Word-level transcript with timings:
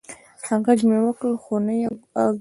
غږ 0.65 0.79
مې 0.89 0.97
وکړ 1.05 1.31
خو 1.43 1.55
نه 1.67 1.73
یې 1.79 1.87
اږري 1.93 2.03